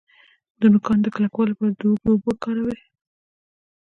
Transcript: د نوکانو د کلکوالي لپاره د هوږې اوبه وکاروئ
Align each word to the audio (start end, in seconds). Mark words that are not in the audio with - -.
د 0.59 0.61
نوکانو 0.71 1.03
د 1.05 1.07
کلکوالي 1.15 1.49
لپاره 1.53 1.71
د 1.73 1.79
هوږې 1.81 2.03
اوبه 2.11 2.25
وکاروئ 2.29 2.77